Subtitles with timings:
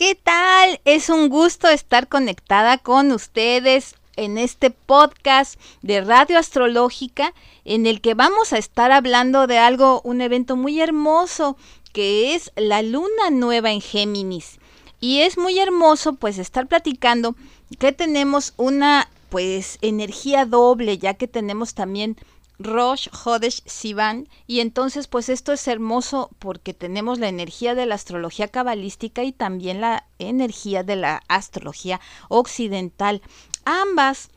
[0.00, 0.80] ¿Qué tal?
[0.86, 7.34] Es un gusto estar conectada con ustedes en este podcast de Radio Astrológica
[7.66, 11.58] en el que vamos a estar hablando de algo, un evento muy hermoso
[11.92, 14.58] que es la luna nueva en Géminis.
[15.00, 17.36] Y es muy hermoso pues estar platicando
[17.78, 22.16] que tenemos una pues energía doble ya que tenemos también
[22.60, 27.94] Rosh Hodesh Sivan y entonces pues esto es hermoso porque tenemos la energía de la
[27.94, 33.22] astrología cabalística y también la energía de la astrología occidental.
[33.64, 34.28] Ambas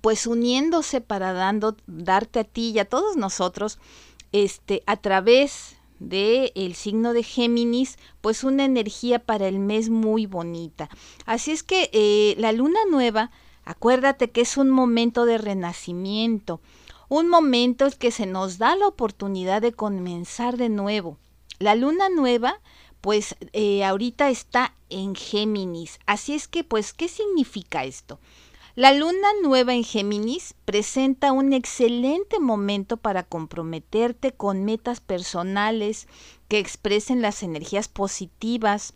[0.00, 3.78] pues uniéndose para dando darte a ti y a todos nosotros
[4.32, 10.26] este a través de el signo de Géminis, pues una energía para el mes muy
[10.26, 10.88] bonita.
[11.26, 13.30] Así es que eh, la luna nueva,
[13.64, 16.60] acuérdate que es un momento de renacimiento
[17.12, 21.18] un momento que se nos da la oportunidad de comenzar de nuevo.
[21.58, 22.58] La luna nueva,
[23.02, 25.98] pues eh, ahorita está en Géminis.
[26.06, 28.18] Así es que, pues, ¿qué significa esto?
[28.76, 36.08] La luna nueva en Géminis presenta un excelente momento para comprometerte con metas personales
[36.48, 38.94] que expresen las energías positivas,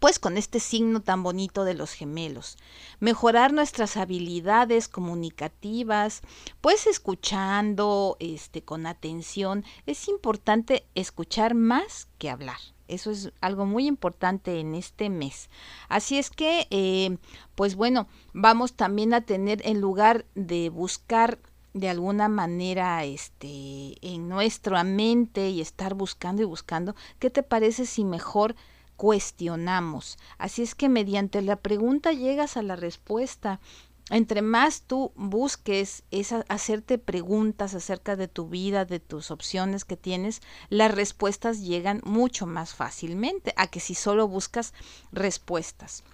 [0.00, 2.56] pues con este signo tan bonito de los gemelos.
[3.00, 6.22] Mejorar nuestras habilidades comunicativas,
[6.60, 9.64] pues escuchando este con atención.
[9.86, 12.58] Es importante escuchar más que hablar.
[12.88, 15.50] Eso es algo muy importante en este mes.
[15.88, 17.18] Así es que, eh,
[17.54, 21.38] pues bueno, vamos también a tener en lugar de buscar
[21.76, 27.84] de alguna manera este en nuestra mente y estar buscando y buscando, ¿qué te parece
[27.84, 28.56] si mejor
[28.96, 30.18] cuestionamos.
[30.38, 33.60] Así es que mediante la pregunta llegas a la respuesta.
[34.08, 39.96] Entre más tú busques es hacerte preguntas acerca de tu vida, de tus opciones que
[39.96, 44.74] tienes, las respuestas llegan mucho más fácilmente a que si solo buscas
[45.10, 46.04] respuestas.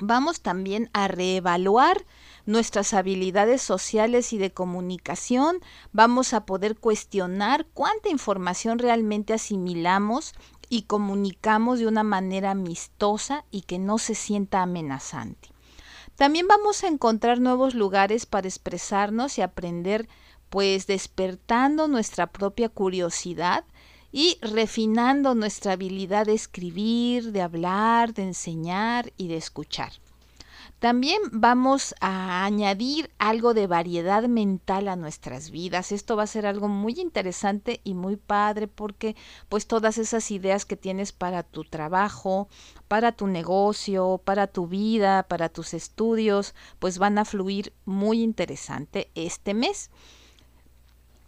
[0.00, 2.06] Vamos también a reevaluar
[2.46, 5.58] nuestras habilidades sociales y de comunicación,
[5.92, 10.34] vamos a poder cuestionar cuánta información realmente asimilamos
[10.68, 15.50] y comunicamos de una manera amistosa y que no se sienta amenazante.
[16.16, 20.08] También vamos a encontrar nuevos lugares para expresarnos y aprender,
[20.50, 23.64] pues despertando nuestra propia curiosidad
[24.10, 29.92] y refinando nuestra habilidad de escribir, de hablar, de enseñar y de escuchar.
[30.78, 35.90] También vamos a añadir algo de variedad mental a nuestras vidas.
[35.90, 39.16] Esto va a ser algo muy interesante y muy padre porque
[39.48, 42.46] pues todas esas ideas que tienes para tu trabajo,
[42.86, 49.10] para tu negocio, para tu vida, para tus estudios, pues van a fluir muy interesante
[49.16, 49.90] este mes.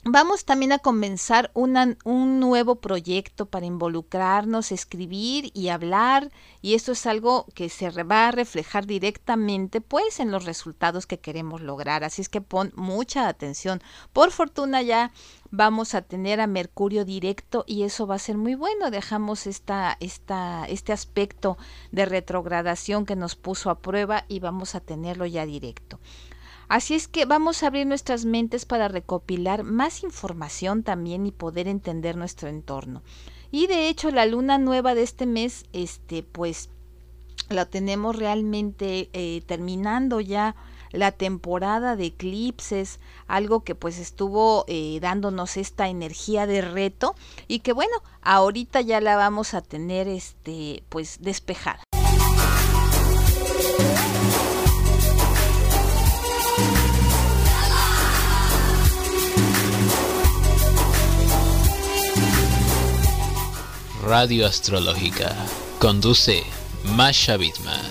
[0.04, 7.04] Vamos también a comenzar un nuevo proyecto para involucrarnos, escribir y hablar y esto es
[7.04, 12.02] algo que se va a reflejar directamente pues en los resultados que queremos lograr.
[12.02, 13.82] Así es que pon mucha atención.
[14.14, 15.12] Por fortuna ya
[15.50, 18.90] vamos a tener a Mercurio directo y eso va a ser muy bueno.
[18.90, 21.58] Dejamos esta, esta, este aspecto
[21.92, 26.00] de retrogradación que nos puso a prueba y vamos a tenerlo ya directo.
[26.70, 31.66] Así es que vamos a abrir nuestras mentes para recopilar más información también y poder
[31.66, 33.02] entender nuestro entorno.
[33.50, 36.70] Y de hecho la luna nueva de este mes, este, pues
[37.48, 40.54] la tenemos realmente eh, terminando ya
[40.92, 47.16] la temporada de eclipses, algo que pues estuvo eh, dándonos esta energía de reto
[47.48, 51.82] y que bueno, ahorita ya la vamos a tener este pues despejada.
[64.02, 65.36] Radio Astrológica.
[65.78, 66.42] Conduce
[66.96, 67.84] Masha Bitman.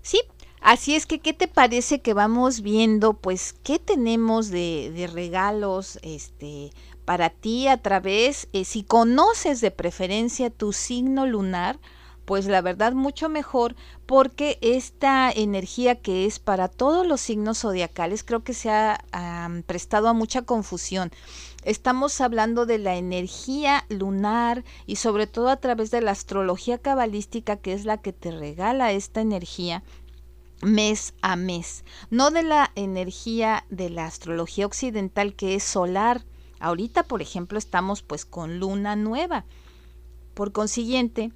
[0.00, 0.22] Sí,
[0.62, 5.98] así es que, ¿qué te parece que vamos viendo, pues, qué tenemos de, de regalos,
[6.02, 6.70] este,
[7.04, 11.78] para ti a través, eh, si conoces de preferencia tu signo lunar,
[12.24, 13.74] pues la verdad mucho mejor
[14.06, 19.00] porque esta energía que es para todos los signos zodiacales creo que se ha
[19.66, 21.10] prestado a mucha confusión.
[21.64, 27.56] Estamos hablando de la energía lunar y sobre todo a través de la astrología cabalística
[27.56, 29.82] que es la que te regala esta energía
[30.62, 36.24] mes a mes, no de la energía de la astrología occidental que es solar.
[36.60, 39.44] Ahorita, por ejemplo, estamos pues con luna nueva.
[40.34, 41.32] Por consiguiente,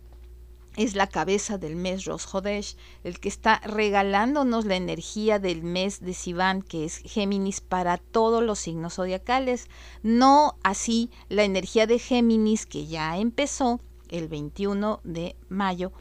[0.77, 6.01] es la cabeza del mes Rosh Hodesh, el que está regalándonos la energía del mes
[6.01, 9.69] de Sivan, que es Géminis, para todos los signos zodiacales.
[10.03, 15.93] No así la energía de Géminis, que ya empezó el 21 de mayo,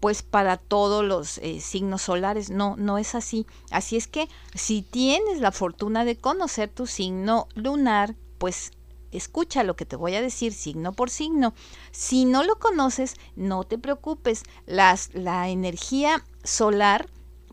[0.00, 2.50] pues para todos los eh, signos solares.
[2.50, 3.46] No, no es así.
[3.70, 8.72] Así es que si tienes la fortuna de conocer tu signo lunar, pues
[9.12, 11.54] escucha lo que te voy a decir signo por signo.
[11.90, 14.42] Si no lo conoces, no te preocupes.
[14.66, 17.08] Las, la energía solar,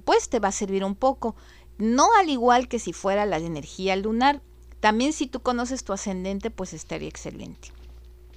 [0.05, 1.35] pues te va a servir un poco.
[1.77, 4.41] No al igual que si fuera la energía lunar.
[4.79, 7.71] También si tú conoces tu ascendente, pues estaría excelente.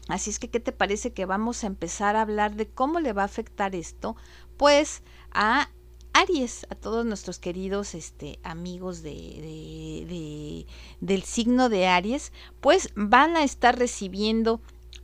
[0.08, 3.12] Así es que, ¿qué te parece que vamos a empezar a hablar de cómo le
[3.12, 4.16] va a afectar esto?
[4.56, 5.02] Pues
[5.32, 5.70] a
[6.14, 10.66] Aries, a todos nuestros queridos este, amigos de,
[11.00, 14.60] del signo de Aries, pues van a estar recibiendo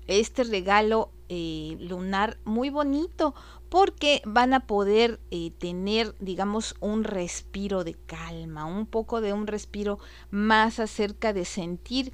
[0.06, 3.34] este regalo eh, lunar muy bonito
[3.68, 9.46] porque van a poder eh, tener, digamos, un respiro de calma, un poco de un
[9.46, 9.98] respiro
[10.30, 12.12] más acerca de sentir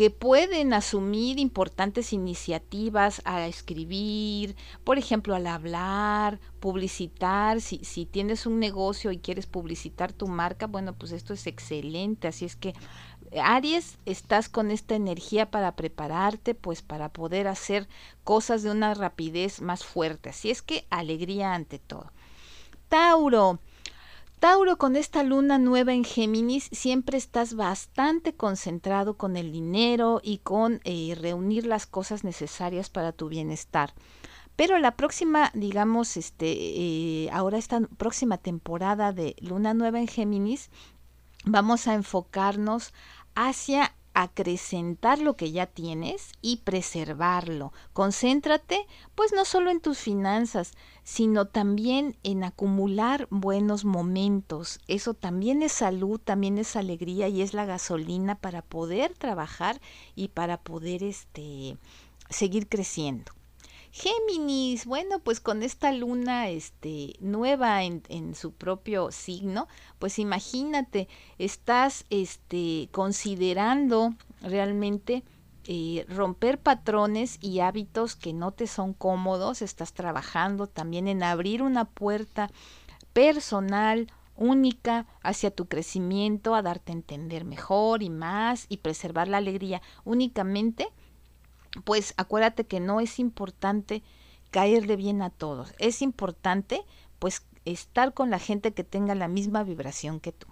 [0.00, 8.46] que pueden asumir importantes iniciativas a escribir, por ejemplo, al hablar, publicitar, si, si tienes
[8.46, 12.72] un negocio y quieres publicitar tu marca, bueno, pues esto es excelente, así es que
[13.42, 17.86] Aries, estás con esta energía para prepararte, pues para poder hacer
[18.24, 22.10] cosas de una rapidez más fuerte, así es que alegría ante todo.
[22.88, 23.58] Tauro,
[24.40, 30.38] Tauro, con esta luna nueva en Géminis, siempre estás bastante concentrado con el dinero y
[30.38, 33.92] con eh, reunir las cosas necesarias para tu bienestar.
[34.56, 40.70] Pero la próxima, digamos, este, eh, ahora esta próxima temporada de luna nueva en Géminis,
[41.44, 42.94] vamos a enfocarnos
[43.34, 47.72] hacia acrecentar lo que ya tienes y preservarlo.
[47.92, 50.72] Concéntrate, pues no solo en tus finanzas,
[51.10, 54.78] sino también en acumular buenos momentos.
[54.86, 59.80] Eso también es salud, también es alegría y es la gasolina para poder trabajar
[60.14, 61.76] y para poder este
[62.28, 63.32] seguir creciendo.
[63.90, 69.66] Géminis, bueno, pues con esta luna este, nueva en, en, su propio signo,
[69.98, 71.08] pues imagínate,
[71.38, 75.24] estás este, considerando realmente
[75.66, 81.62] eh, romper patrones y hábitos que no te son cómodos, estás trabajando también en abrir
[81.62, 82.50] una puerta
[83.12, 89.36] personal, única hacia tu crecimiento, a darte a entender mejor y más y preservar la
[89.36, 90.88] alegría únicamente
[91.84, 94.02] pues acuérdate que no es importante
[94.50, 96.82] caerle bien a todos, es importante
[97.18, 100.48] pues estar con la gente que tenga la misma vibración que tú.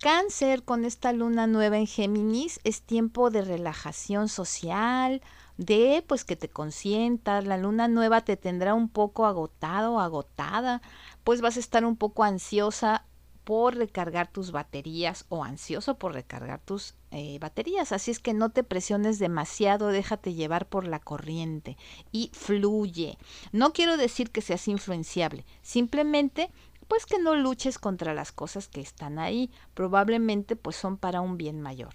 [0.00, 5.20] Cáncer con esta luna nueva en Géminis es tiempo de relajación social,
[5.58, 10.80] de pues que te consientas, la luna nueva te tendrá un poco agotado, agotada,
[11.22, 13.04] pues vas a estar un poco ansiosa
[13.44, 17.92] por recargar tus baterías o ansioso por recargar tus eh, baterías.
[17.92, 21.76] Así es que no te presiones demasiado, déjate llevar por la corriente
[22.10, 23.18] y fluye.
[23.52, 26.50] No quiero decir que seas influenciable, simplemente
[26.90, 31.38] pues que no luches contra las cosas que están ahí, probablemente pues son para un
[31.38, 31.94] bien mayor.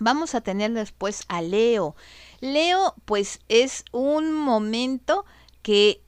[0.00, 1.94] Vamos a tener después a Leo.
[2.40, 5.26] Leo pues es un momento
[5.60, 6.02] que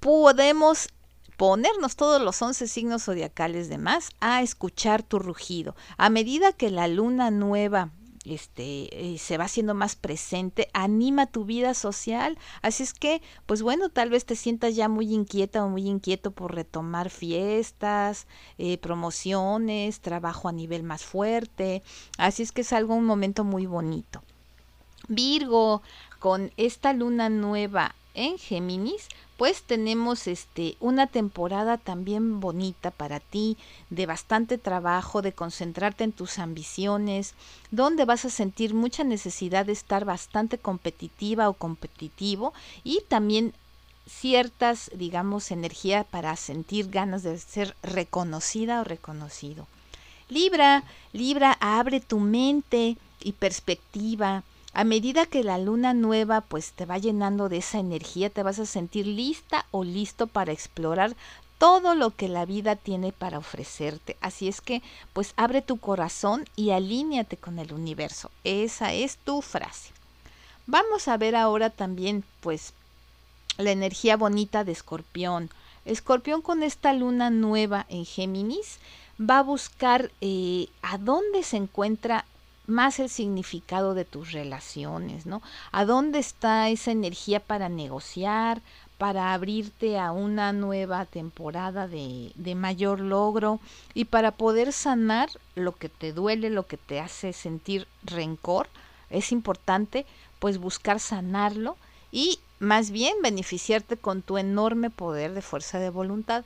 [0.00, 0.88] podemos
[1.36, 5.76] ponernos todos los once signos zodiacales de más a escuchar tu rugido.
[5.98, 7.90] A medida que la luna nueva
[8.34, 12.38] este, eh, se va haciendo más presente, anima tu vida social.
[12.62, 16.30] Así es que, pues bueno, tal vez te sientas ya muy inquieta o muy inquieto
[16.30, 18.26] por retomar fiestas,
[18.58, 21.82] eh, promociones, trabajo a nivel más fuerte.
[22.18, 24.22] Así es que es algo, un momento muy bonito.
[25.08, 25.82] Virgo,
[26.18, 33.56] con esta luna nueva en Géminis, pues tenemos este una temporada también bonita para ti,
[33.90, 37.34] de bastante trabajo, de concentrarte en tus ambiciones,
[37.70, 43.52] donde vas a sentir mucha necesidad de estar bastante competitiva o competitivo y también
[44.08, 49.66] ciertas, digamos, energía para sentir ganas de ser reconocida o reconocido.
[50.28, 54.44] Libra, Libra, abre tu mente y perspectiva
[54.76, 58.58] A medida que la luna nueva pues te va llenando de esa energía, te vas
[58.58, 61.16] a sentir lista o listo para explorar
[61.56, 64.18] todo lo que la vida tiene para ofrecerte.
[64.20, 64.82] Así es que
[65.14, 68.30] pues abre tu corazón y alíñate con el universo.
[68.44, 69.92] Esa es tu frase.
[70.66, 72.74] Vamos a ver ahora también pues
[73.56, 75.48] la energía bonita de Escorpión.
[75.86, 78.78] Escorpión con esta luna nueva en Géminis
[79.18, 82.26] va a buscar eh, a dónde se encuentra
[82.66, 85.42] más el significado de tus relaciones, ¿no?
[85.72, 88.62] A dónde está esa energía para negociar,
[88.98, 93.60] para abrirte a una nueva temporada de, de, mayor logro
[93.94, 98.68] y para poder sanar lo que te duele, lo que te hace sentir rencor.
[99.10, 100.06] Es importante
[100.38, 101.76] pues buscar sanarlo
[102.10, 106.44] y más bien beneficiarte con tu enorme poder de fuerza de voluntad.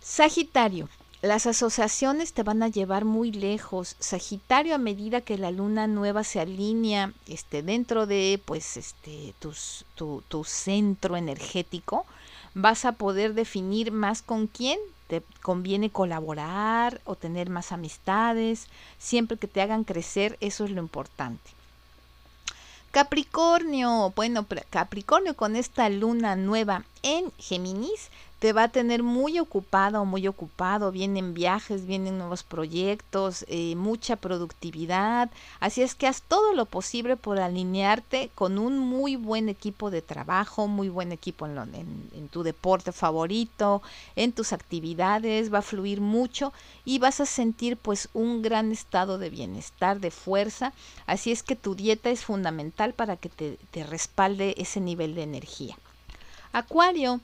[0.00, 0.88] Sagitario,
[1.20, 3.96] las asociaciones te van a llevar muy lejos.
[3.98, 10.22] Sagitario, a medida que la luna nueva se alinea este, dentro de pues, este, tu,
[10.28, 12.06] tu centro energético,
[12.54, 19.38] vas a poder definir más con quién te conviene colaborar o tener más amistades, siempre
[19.38, 21.50] que te hagan crecer, eso es lo importante.
[22.90, 30.04] Capricornio, bueno, Capricornio con esta luna nueva en Géminis te va a tener muy ocupado
[30.04, 35.30] muy ocupado, vienen viajes, vienen nuevos proyectos, eh, mucha productividad,
[35.60, 40.02] así es que haz todo lo posible por alinearte con un muy buen equipo de
[40.02, 43.82] trabajo, muy buen equipo en, en, en tu deporte favorito,
[44.16, 46.52] en tus actividades, va a fluir mucho
[46.84, 50.72] y vas a sentir pues un gran estado de bienestar, de fuerza,
[51.06, 55.22] así es que tu dieta es fundamental para que te, te respalde ese nivel de
[55.22, 55.76] energía.
[56.52, 57.20] Acuario,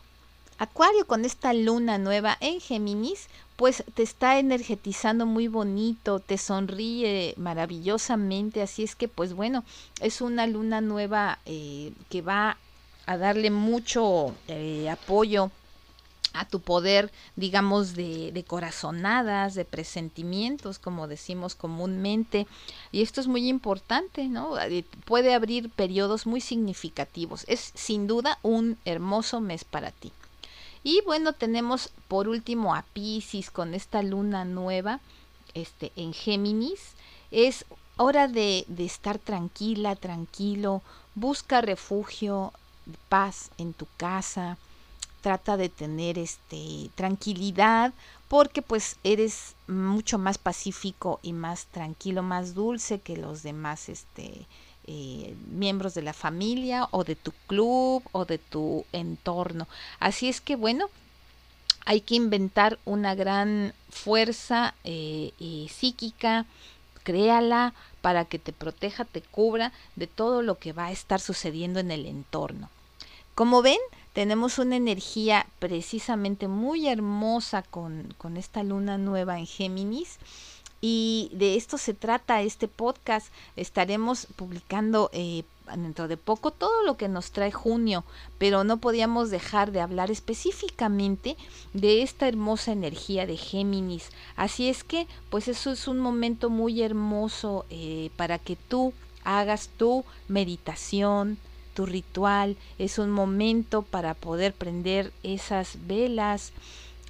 [0.57, 7.35] Acuario con esta luna nueva en Géminis, pues te está energetizando muy bonito, te sonríe
[7.37, 9.65] maravillosamente, así es que pues bueno,
[10.01, 12.57] es una luna nueva eh, que va
[13.07, 15.51] a darle mucho eh, apoyo
[16.35, 22.49] a tu poder, digamos, de, de, corazonadas, de presentimientos, como decimos comúnmente.
[22.91, 24.59] Y esto es muy importante, ¿no?
[24.61, 27.45] Eh, puede abrir periodos muy significativos.
[27.47, 30.13] Es sin duda un hermoso mes para ti.
[30.85, 35.01] Y bueno, tenemos por último a Pisces con esta luna nueva
[35.55, 36.93] este, en Géminis.
[37.31, 37.65] Es
[37.97, 40.83] hora de, de estar tranquila, tranquilo.
[41.15, 42.53] Busca refugio,
[43.09, 44.59] paz en tu casa.
[45.23, 47.95] Trata de tener este, tranquilidad
[48.29, 54.47] porque pues eres mucho más pacífico y más tranquilo, más dulce que los demás este,
[54.87, 59.67] eh, miembros de la familia o de tu club o de tu entorno.
[59.99, 60.89] Así es que bueno,
[61.85, 66.47] hay que inventar una gran fuerza eh, eh, psíquica,
[67.03, 71.81] créala para que te proteja, te cubra de todo lo que va a estar sucediendo
[71.81, 72.71] en el entorno.
[73.35, 73.79] Como ven,
[74.13, 80.19] tenemos una energía precisamente muy hermosa con, con esta luna nueva en Géminis
[80.87, 83.29] y de esto se trata este podcast.
[83.57, 85.45] Estaremos publicando eh,
[85.79, 88.05] dentro de poco todo lo que nos trae junio,
[88.37, 91.39] pero no podíamos dejar de hablar específicamente
[91.73, 94.11] de esta hermosa energía de Géminis.
[94.37, 98.93] Así es que, pues eso es un momento muy hermoso eh, para que tú
[99.25, 101.39] hagas tu meditación,
[101.73, 102.59] tu ritual.
[102.79, 106.53] Es un momento para poder prender esas velas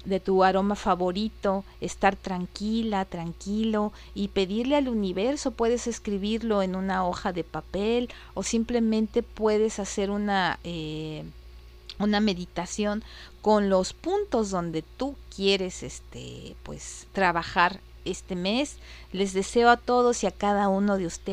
[0.05, 7.05] de tu aroma favorito, estar tranquila, tranquilo y pedirle al universo, puedes escribirlo en una
[7.05, 11.23] hoja de papel o simplemente puedes hacer una, eh,
[11.99, 13.03] una meditación
[13.41, 18.77] con los puntos donde tú quieres este, pues, trabajar este mes.
[19.11, 21.25] Les deseo a todos y a cada uno de ustedes